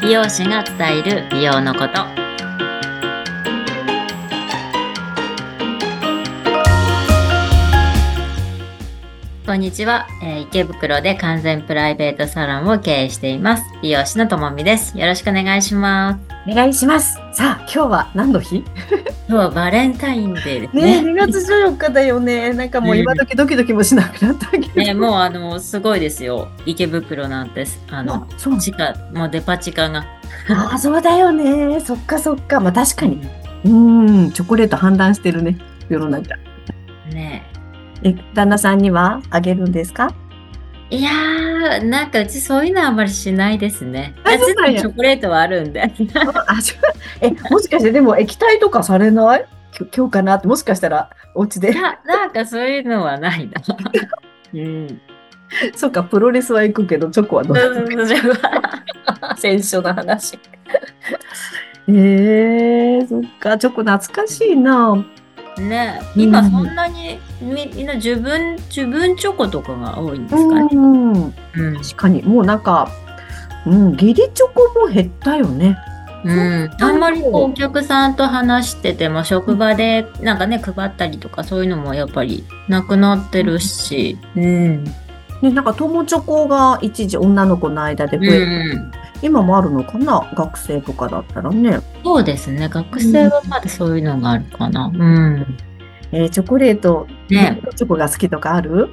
[0.00, 2.06] 美容師が伝える美容のこと。
[9.44, 13.64] こんにちは、えー池袋で完全プライベートサロンを経営しています。
[13.82, 14.96] 美容師のともみです。
[14.98, 16.35] よろしくお願いします。
[16.48, 17.14] お願いします。
[17.32, 18.64] さあ、今日は何の日？
[19.28, 22.52] 今日はバレンタインデーですねね2月14日だよね。
[22.52, 24.72] なんかもう今時ドキドキもしなくなったけど。
[24.74, 30.04] ねもうあのすごいですよ池袋なんてあのあそう地下もうデパ地下が
[30.72, 31.80] あ、 そうだよね。
[31.80, 32.60] そっかそっか。
[32.60, 33.20] まあ確かに。
[33.64, 35.58] うん、チョコレート判断してるね。
[35.88, 36.36] 世の中。
[37.12, 37.42] ね
[38.04, 40.10] え、旦那さんにはあげるんですか？
[40.88, 44.14] いやー、なんかうちそういうのはあんまりしないですね。
[44.24, 45.82] あそうなんやチョコレートはあるんで。
[45.82, 46.06] あ、ちょ
[47.20, 49.44] え、もしかしてでも液体とかされない？
[49.94, 50.36] 今日かな？
[50.36, 51.74] って、もしかしたらお家で。
[51.74, 53.60] ななんかそういうのはないな。
[54.54, 55.00] うん。
[55.74, 57.56] そっか、プロレスは行くけど、チョコはどう
[59.36, 60.38] 先週の話。
[61.88, 65.04] えー、そっか、チョコ懐かしいな。
[65.60, 66.00] ね。
[66.14, 70.68] 今そんなにみみんな自分、自分チョコとかが多いんですかね。
[70.72, 71.12] うん。
[71.12, 71.76] うん。
[71.76, 72.88] 確かに、もうなんか、
[73.66, 75.76] うん、義理チョコも減ったよね。
[76.24, 84.92] うん、あんまりこうお客さんと話してても職場でなんかね配ったりとかそういうのもやっぱりなくなってるし、うん、ね、
[85.42, 90.32] なんか友チョコが一時女の子の間で増えて、うん、今もあるのかな？
[90.34, 91.80] 学生とかだったらね。
[92.04, 94.86] そうですね学生はまだそういうのがあるかな。
[94.86, 95.58] うん
[96.12, 98.90] えーチョコレート、ねチョコが好きとかある？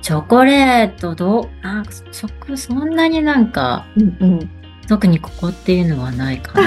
[0.00, 1.62] チョコレートどう？
[1.62, 4.50] なんかそそんなになんかうんうん。
[4.88, 6.60] 特にここっていうのはないか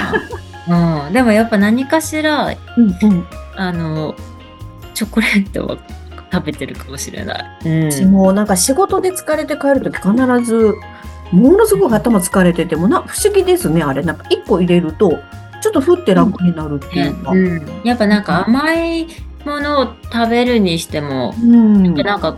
[0.66, 1.06] な。
[1.06, 2.46] うん、でもやっぱ何かしら
[2.76, 3.26] うんうん。
[3.56, 4.14] あの
[4.94, 5.76] チョコレートは
[6.32, 7.44] 食べてるかもしれない。
[7.66, 10.74] うん私もなんか仕事で疲れて帰るとき必ず、
[11.32, 14.02] ものすごく頭疲れててもな、不思議ですね、あれ。
[14.02, 15.18] なんか一個入れると、
[15.62, 17.30] ちょっとふって楽になるっていねうか。
[17.32, 19.06] うん、やっぱなんか甘い
[19.44, 21.94] ものを食べるにしても、うん。
[21.94, 22.36] なんか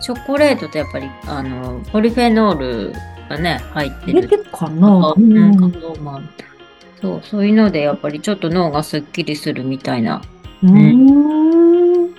[0.00, 2.92] チョコレートってやっぱりあのポリフェノール
[3.30, 5.72] がね入ってるてるかなうん
[7.00, 10.22] そうそういうのでやっぱりちょっと脳がすっきりするみたいな。
[10.62, 12.14] うーん。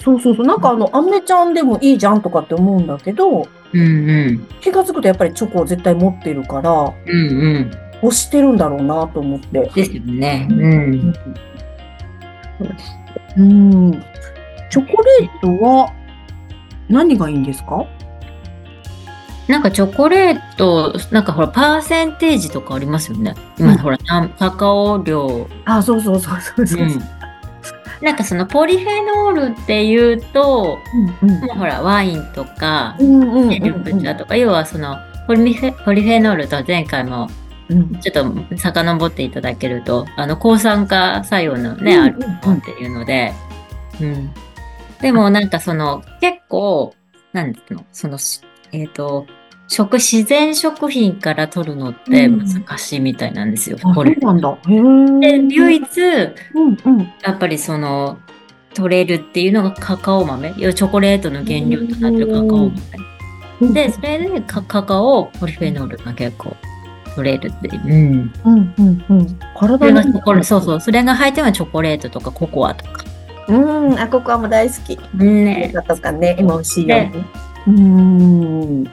[0.00, 0.46] そうそうそう。
[0.46, 6.70] なんかあの、アメちゃんでもいいじゃんとかって思うんだけど、うんうん気がつくとやっぱりチョコを絶対持ってるから、
[7.06, 7.70] うんうん
[8.02, 9.60] 欲してるんだろうなと思って。
[9.74, 10.46] ですよね。
[10.50, 11.14] うん。
[13.36, 13.92] うん。
[14.70, 15.90] チョコレートは
[16.88, 17.86] 何がいいんですか？
[19.48, 23.34] なんかチョコレートなんかほらパーセンテージとかありますよね。
[23.58, 26.82] 今、うんほらカカオ量あ、そうそうそうそうそう。
[26.82, 27.00] うん
[28.04, 30.78] なんかそのポリフェノールっていうと、
[31.22, 31.40] うんうん。
[31.40, 37.28] もうほらワインとか、うんうんうんね緑茶とか、要はそのポリフェポリフェノールと前回も
[37.70, 37.98] うん。
[38.00, 43.32] ちょっと遡っていただけると、あの抗酸化作用のね、うんあるものっていうので、
[44.00, 44.30] うん。
[45.00, 46.94] でもなんかその結構、
[47.32, 49.26] なんですの、そのし、えっ、と、
[49.68, 54.16] 食、自然食品から取るのってうん難しいみたいなんですよ、あ、これ。
[54.20, 54.58] そうなんだ。
[54.66, 55.84] で、唯一、
[56.54, 57.12] うんうん。
[57.22, 58.18] やっぱりその、
[58.74, 60.52] 取れるっていうのがカカオ豆。
[60.58, 63.72] 要はチョコレートの原料となってるカカオ豆。
[63.72, 66.56] で、それでカカカオ、ポリフェノールが結構
[67.14, 67.82] 取れるっていう。
[67.84, 68.32] うん。
[68.44, 69.28] うんうんうん。
[69.28, 70.80] そ体にれうそう。
[70.80, 73.04] それが入ってるのはチョコレートとかココアとか。
[73.48, 74.98] うん、あ、ココアも大好き。
[75.16, 75.70] ね。
[75.72, 77.12] だとかね、今美味しいよね。
[77.66, 78.84] うん。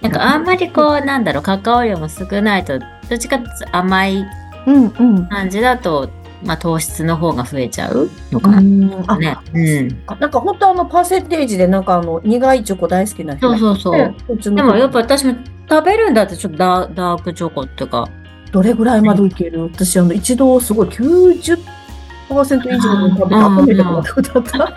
[0.00, 4.24] なんかあんまりこう、なんだろう、カカオ量も少ないと、どっちかっていうと甘い
[4.66, 5.28] うんうん。
[5.28, 6.10] 感じだと、
[6.44, 8.60] まあ糖質の方が増えちゃうのかな。
[8.60, 9.36] ね。
[9.52, 9.88] うん。
[10.20, 14.14] なんか本当あのパーセンテージでなんかあの苦いチョコ大好きな人そうそうそう。
[14.28, 14.54] う。
[14.54, 15.34] でもやっぱ私も
[15.68, 18.08] 食べるんだってちょっとダダークチョコっていうか、
[18.52, 19.64] どれぐらいまでいける？
[19.64, 21.58] 私あの一度すごい90%
[22.30, 24.74] 以上の食べたことだった。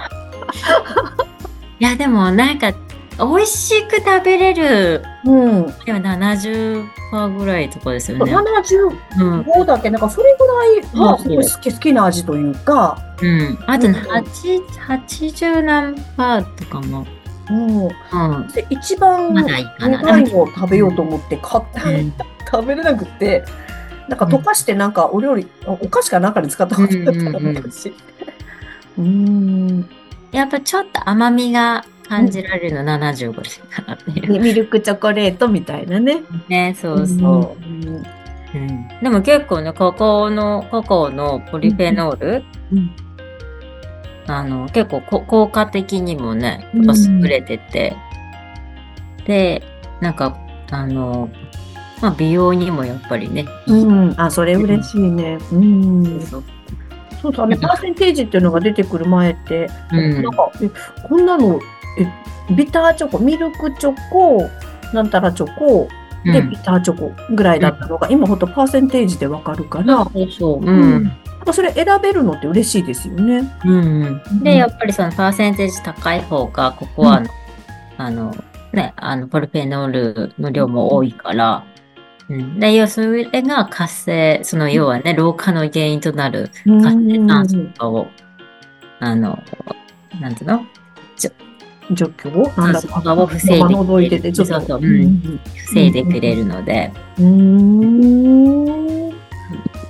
[1.80, 2.74] いやでもなんか
[3.18, 5.66] 美味しく食べれるうん。
[5.86, 8.36] でも70%ぐらいとかですよね。
[8.36, 9.24] 75
[9.56, 9.66] うん。
[9.66, 13.58] だっけなんかそれぐらい、まあ、好き好きな味というか、うん。
[13.68, 14.66] あとうん8
[15.08, 17.06] 80何パーとかも。
[17.50, 18.48] うん、うん。
[18.54, 22.14] で一番まだいのを食べようと思って買った、うん
[22.52, 23.46] 食べれなくて、
[24.10, 27.94] なんか溶かしてなんかお料理、お菓子かなんかに使ったことだったらうんうんうん昔。
[28.98, 29.90] うん。
[30.34, 34.34] やっぱちょっと甘みが感じられるの70ぐらいかなっていう。
[34.34, 36.22] ねミルクチョコレートみたいなね。
[36.50, 37.66] ね、そうそう。
[37.66, 38.04] うん。
[38.54, 42.44] うん、でも結構ね、カカオの、カカオのポリフェノール
[42.74, 42.92] うん
[44.28, 47.96] あの、結構こ効果的にもね、やっぱ優れてて、
[49.26, 49.64] で、
[50.02, 50.38] なんか、
[50.70, 51.30] あの、
[52.02, 54.14] まあ、美容にもやっぱりね、うん。
[54.18, 55.38] あ、それ嬉しいね。
[55.52, 56.22] うん。
[56.22, 56.44] そう
[57.22, 60.70] そうそう、あの、パーセンテージっていうのが出てくる前って、うんなんか、え、
[61.08, 61.81] こんなの、え、
[62.56, 64.50] ビターチョコ、ミルクチョコ、
[64.94, 65.88] なんたらチョコ、
[66.24, 70.60] で、うんビターチョコぐらいだったのが、今ほんとパーセンテージでわかるから、そうそう。
[70.60, 71.04] ううんん。
[71.06, 73.52] やっぱそれ選べるのって嬉しいですよね。
[73.66, 74.22] うん。
[74.44, 77.24] で、やっぱりそのパーセンテージ高い方が、ここは
[77.98, 78.36] あの、あの、
[78.74, 81.64] ね、あの、ポルフェノールの量も多いから、
[82.30, 82.60] うん。
[82.60, 88.08] で、要それが活性、その要はね、老化の原因となるうん活性酸素とかを、
[89.00, 89.40] あの、
[90.20, 90.64] なんていうの？
[91.94, 94.54] 除去なんだそうそうを防いで覗いてて、ちょっと。
[94.54, 95.40] そうそううん。
[95.56, 97.26] 防いでくれるので、うー
[99.10, 99.12] ん。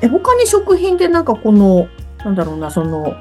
[0.02, 1.88] え、他に食品でなんかこの、
[2.26, 3.14] なんだろうな、その、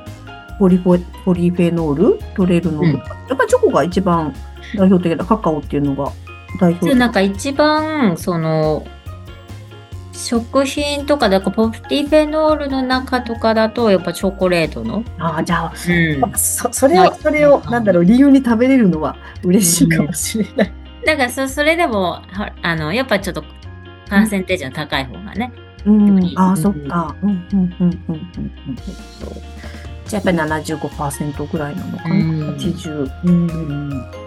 [0.58, 2.18] ポリフォポリフェノール？
[2.34, 4.34] 取れるのとか、やっぱりチョコが一番
[4.76, 6.12] 代表的なカカオっていうのが
[6.60, 8.84] 代表的でなんか一番、その、
[10.20, 16.38] 食品とかで、ポリフェノールの中とかだと、やっぱチョコレートの、ああ、じゃあ、うん。
[16.38, 20.72] そそれを、はいそれを、なんだろう、理由に食べれるのは嬉しいかもしれない。
[21.06, 23.42] だからそ、それでも、はあの、やっぱちょっと、
[24.08, 25.52] パーセンテージの高い方がね。
[25.86, 27.16] うん、ああ、うんそっか。
[27.22, 28.76] うん、うん、うん、うん、うん。
[29.18, 29.32] そう。
[30.06, 32.14] じゃあやっぱり75%ぐらいなのかな？
[32.14, 33.10] うん80。
[33.24, 34.19] うん。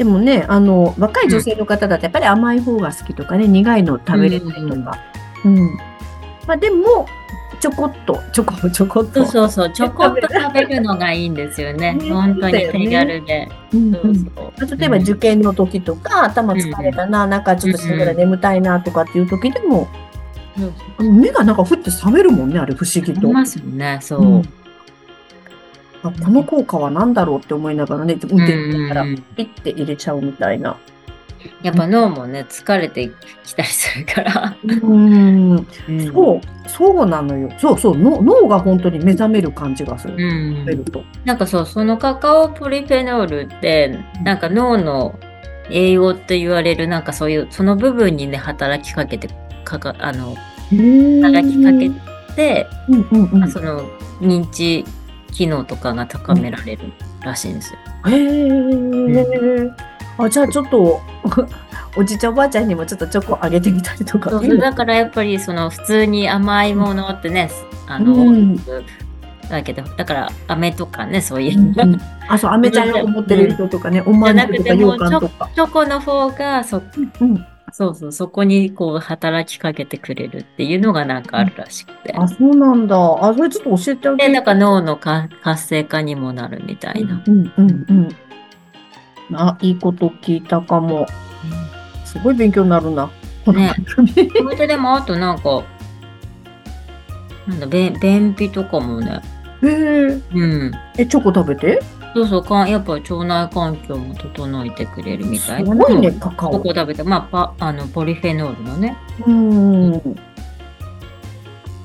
[0.00, 4.98] でもね、あの、若い女性の方だとやっぱり甘い方が好きとかね、苦いの食べれないとか。
[5.44, 5.76] うん。
[6.46, 7.06] まあでも、
[7.60, 9.26] ちょこっと、ちょこちょこっと。
[9.26, 11.92] そうそうちょこっと食べるのがいいんですよね。
[11.92, 13.48] ね本当に手軽で。
[13.74, 14.30] うんそううんそ
[14.74, 14.78] う。
[14.78, 19.86] 例えば受験の時とか、頭疲れたな、なんかちょっとしんどい眠たいなとかっていう時でも、
[20.56, 23.20] そう目がなんかふって覚めるもんね、あれ不思議と。
[23.20, 24.59] ありますよね、そう。
[26.02, 30.76] うんあこの効果は何だろうって思いながらね、運転しながらうんピッて入れちゃうみたいな。
[31.62, 33.10] やっぱ脳もね、疲れて
[33.44, 34.56] きたりするから。
[34.82, 35.66] うん、うん
[36.12, 37.50] そう、そうなのよ。
[37.58, 40.14] そうそう、の脳が本当に目覚める感じがする。
[40.16, 41.02] うると。
[41.24, 45.18] なんかそう、そのカカオポリフェノールって、なんか脳の
[45.70, 49.28] 栄養って言われる、なんかそういう、その部分にね、働きかけて、
[49.64, 50.34] かか、あの、
[50.70, 51.90] 働きかけ
[52.34, 53.44] て、うんうんうん。
[53.44, 53.82] へその
[54.20, 54.84] 認知
[55.30, 56.92] 機能とかが高められる
[57.22, 57.78] らしいんですよ。
[58.08, 59.70] え。
[60.18, 61.00] あ、じゃあちょっと、
[61.96, 64.30] おじいちゃんおばあちゃんにもちょっとチョコあげてみたりとか。
[64.30, 67.50] そうそうだからやっぱりその普通に甘いものってね、
[67.88, 68.56] あの、うん
[69.50, 75.50] だけど、だから飴とかね、そういう、うんうんあ、そう、飴ちゃんを持ってる人とかね、おまんじゅうとか羊羹とか。
[75.54, 76.80] チョコの方がそ、
[77.20, 77.46] うん。
[77.72, 82.14] そうそう、そこにこう働きかけてくれるっていうのがなんかあるらしくて。
[82.16, 82.96] あ、そうなんだ。
[82.96, 84.32] あ、それちょっと教えてあげで、て。
[84.32, 87.22] なんか脳のか活性化にもなるみたいな。
[87.26, 88.08] うんうんうん。
[89.34, 91.06] あ、いいこと聞いたかも。
[92.04, 93.10] すごい勉強になるな。
[93.46, 95.62] ね番組それででもあとなんか、
[97.46, 99.22] なんだ、便便秘とかもね、
[99.62, 100.20] へえ。
[100.34, 100.72] うん。
[100.98, 101.80] え、チョコ食べて？
[102.14, 105.72] そうそうか、やっぱ腸内環境も整えてくれるみたいな。
[105.72, 106.72] すごいね、カカオここ。
[106.74, 108.96] 食べて、まあ、パあのポリフェノールのね。
[109.26, 110.16] うん。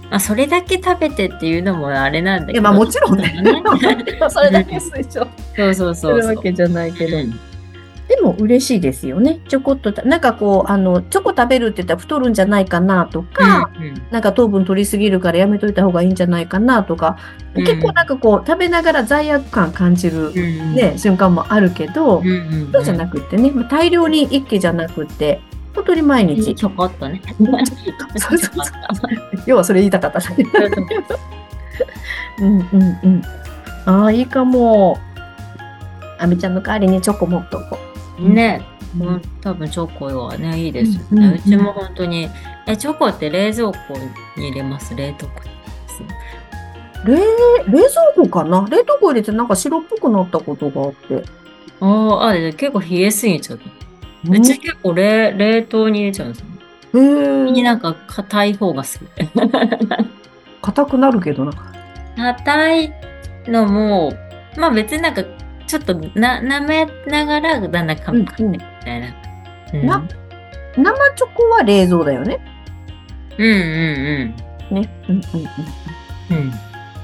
[0.10, 2.54] あ、それだけ食べてっていうのもあれなんだけど。
[2.54, 3.27] いや、まあもちろんね。
[3.42, 3.63] ね
[4.30, 6.18] それだけ推奨そうそうすそうそう。
[6.22, 7.18] るわけじゃないけど。
[7.18, 7.22] う
[8.25, 9.39] も嬉しいですよね。
[9.48, 17.17] ちょこっとた、なんかこう、あの、チョコ食べるって言ったら太るんじゃないかなとか、うんなんか糖分取りすぎるからやめといた方がいいんじゃないかなとか、
[17.55, 22.32] うん結構なんかこう、食べながら罪悪感感じる、うんね、瞬間もあるけど、うんう
[22.70, 25.41] んそうじゃなくってね、まあ大量に一気じゃなくって、
[25.74, 26.55] 本当に毎日。
[26.55, 27.22] ちょこっとね。
[28.15, 28.65] そうそうそう
[29.46, 30.20] 要はそれ言いたかった。
[32.39, 33.22] うんうんうん。
[33.86, 34.98] ああ、いいかも。
[36.17, 37.77] あみちゃんの代わりにチョコ持っとこ
[38.19, 38.65] ね、
[39.00, 39.03] う。
[39.03, 41.31] うん多分チョコはね、いいですようんうん。
[41.31, 42.29] ねうちも本当に、
[42.67, 43.77] え、チョコって冷蔵庫
[44.38, 44.95] に入れます？
[44.95, 45.55] 冷凍庫に
[47.05, 47.24] 冷、冷
[47.67, 48.65] 蔵庫かな？
[48.69, 51.24] 冷凍庫入れてなんか白っぽくなったことがあって。
[51.81, 53.60] あーあ、で結構冷えすぎちゃう。
[54.27, 56.45] うち結構冷冷凍に入れちゃうんですよ。
[56.95, 57.51] へえ。
[57.51, 59.01] になんか硬い方が好き。
[60.62, 61.53] 硬くなるけどな。
[62.17, 62.93] 硬い
[63.48, 64.13] のも、
[64.57, 65.24] まあ別になんか
[65.75, 69.08] ちょっとな舐めながらだんだん噛む噛んでみたいな。
[69.74, 70.08] うんな
[70.77, 72.39] 生チョコは冷蔵だよね。
[73.38, 74.89] うんうんね。
[75.10, 75.22] うんうん
[76.32, 76.38] うん。
[76.38, 76.53] うん。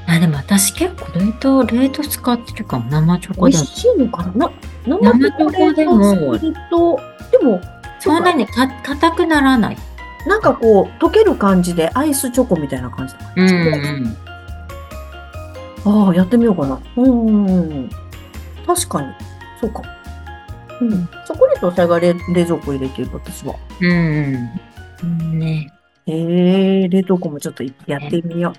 [0.07, 2.89] あ、でも私結構冷凍、冷凍使ってるかも。
[2.89, 3.35] 生チョうん。
[3.35, 3.63] 美コでも。
[3.63, 4.51] 味しいのかな？
[4.87, 6.99] な生生チョコでも冷凍すると、
[7.31, 7.61] でも、
[7.99, 9.77] そんなにか硬くならない。
[10.27, 13.19] なんかこう、溶ける感じでアイスチョコみたいな感じだ。
[13.37, 13.49] うん
[15.85, 16.07] うん。
[16.07, 16.79] ああ、やってみようかな。
[16.97, 17.89] うん。
[18.75, 19.07] 確かに。
[19.59, 19.81] そうか。
[20.79, 20.89] うん。
[20.91, 23.55] チョコレートを最後は冷冷蔵庫入れてる、私は。
[23.79, 23.87] う
[25.05, 25.39] ん。
[25.39, 25.71] ね。
[26.07, 28.53] ええ冷凍庫もちょっとやってみよ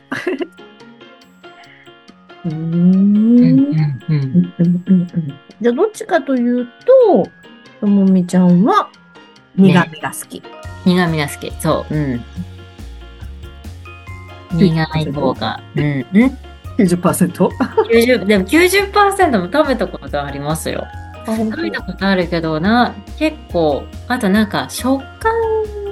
[2.45, 2.49] う。
[2.49, 2.55] うーん。
[2.55, 4.15] うんうんうん。
[4.15, 7.31] うんうんうんうんじゃあ、どっちかというと、
[7.81, 8.91] ともみちゃんは
[9.57, 10.43] 苦味が好き。
[10.85, 11.53] 苦味が好き。
[11.61, 11.95] そう。
[11.95, 12.21] うん。
[14.59, 15.61] 苦い方が。
[15.77, 16.07] うん。
[16.13, 16.39] うん。
[16.83, 17.49] 90%?
[17.91, 20.87] 90でも90%も食べたことありますよ。
[21.27, 25.33] 食べたことあるけどな、結構、あとなんか食感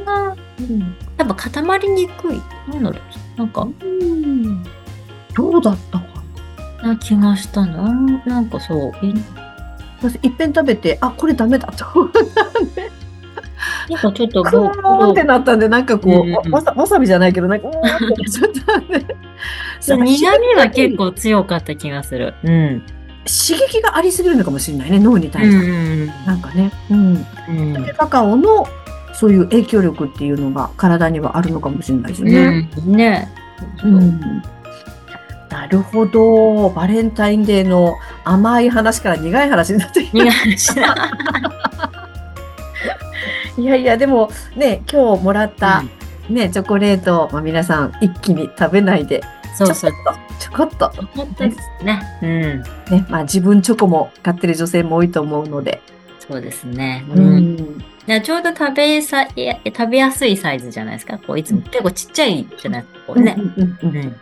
[0.05, 2.41] がうんやっぱ固まりにくい。
[2.73, 3.39] なんだろう。
[3.39, 4.65] なんか、うん。
[5.35, 6.05] どうだったか
[6.83, 6.97] な？
[6.97, 7.93] 気がしたな。
[8.27, 8.93] なんかそう。
[9.03, 9.13] え
[10.03, 11.85] 私、いっぺん食べて、あ、これダメだと
[13.91, 19.05] なんかちょっとクーってなったんで、なんかこう、うんうんわさわさびじゃないけど、なんか、うーんってなっちゃったんで。
[19.81, 22.35] そう苦味が結構強かった気がする。
[22.45, 22.83] うん。
[23.25, 25.57] 刺激がありすぎるのかもしれないね、脳にう対して。
[25.67, 26.07] ん。
[26.27, 26.73] なんかね。
[26.91, 27.27] うん。
[27.49, 27.73] うん。
[27.85, 28.67] でカカオの、
[29.13, 32.69] そういう影響力っていうのが体にはあるのかもしれないですね。
[32.79, 32.97] うん。
[32.97, 33.29] ね。
[33.85, 34.43] うん
[35.51, 36.71] なるほど。
[36.71, 40.95] バレンタインデーの甘い話から苦い話になってい話だ。
[43.59, 45.83] いやいや、でもね、今日もらった、
[46.29, 49.23] ね、チョコレート、まあ、皆さん一気に食べないで、
[49.55, 49.93] そうそう。
[50.39, 52.03] ちょこっと、ちょこっ本当ですね。
[52.23, 52.27] う
[52.59, 52.65] ん。
[52.87, 55.81] と、ね、まあ自分チョコも買ってる女性も多いと思うので。
[56.19, 57.05] そうですね。
[57.09, 57.39] ううん。
[57.57, 57.85] ん。
[58.07, 61.19] でちょうど食べさいや食べやすいサイズじゃないですか。
[61.19, 63.01] こういつも結構ちっちゃいじゃないですか。
[63.07, 63.37] こうね。
[63.37, 64.17] うんうんうんうん。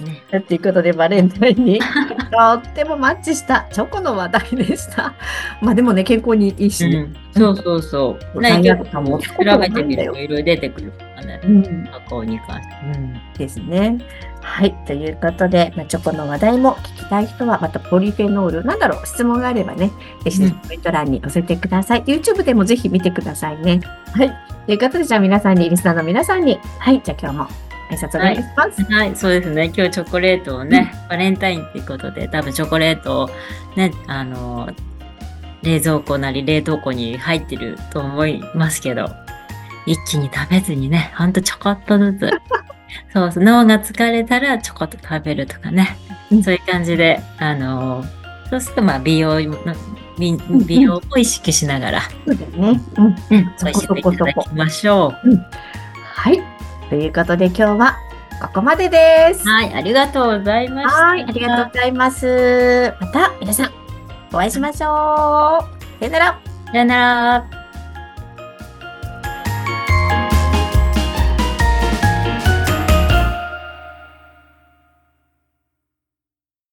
[0.00, 0.22] ね。
[0.48, 1.80] ということで、バレンタインに
[2.30, 5.14] とってもマッチしたチョコの話題でした。
[5.60, 6.96] まあでもね、健康にいいしね。
[6.96, 8.40] うん、そうそうそう。
[8.40, 11.40] ね、罪結悪感もべてみるといろいろ出てくるからね。
[11.44, 12.74] うん加工に関して。
[12.94, 13.20] うん。
[13.36, 13.98] ですね。
[14.42, 14.74] はい。
[14.86, 19.90] ということで、まあ、チョコの話題も聞きたい人は、またポリフェノール、なんだろう、質問があればね、
[20.24, 22.02] ぜひうんコメント欄に載せてください。
[22.04, 23.80] YouTube でもぜひ見てくださいね。
[24.12, 24.32] はい。
[24.66, 27.00] ということで、じゃあ皆さんに、リスナーの皆さんに、はい。
[27.02, 28.82] じゃあ今日も挨拶お願いします。
[28.84, 29.72] はい、そうですね。
[29.76, 33.30] 今日チョコレートをね、バレンタインっていうことで、多分チョコレートを
[33.76, 34.70] ね、あの、
[35.62, 39.08] 冷蔵庫なり冷凍庫に入ってると思いますけど、
[39.86, 42.30] 一気に食べずにね、ほんとちょこっとずつ。
[43.12, 45.96] そうそう、脳が疲れたらちょこっと食べるとかね。
[46.30, 48.04] うんそういう感じで、あの、
[48.48, 49.36] そうするとまあ美容、
[50.18, 52.80] 美ん美容を意識しながら、そうだよね。
[52.96, 53.06] うん。
[53.06, 55.12] うん、そこ美味しくいただきましょ
[56.04, 56.40] はい。
[56.90, 57.98] ということで、今日は
[58.42, 59.44] ここまでです。
[59.46, 59.48] う。
[59.48, 61.04] はい、ありがとうございました。
[61.04, 61.22] はい。
[61.22, 62.94] ありがとうございます。
[63.00, 63.72] また皆さん、
[64.32, 66.00] お会いしましょう。
[66.00, 66.40] さよなら。
[66.72, 67.59] さよなら。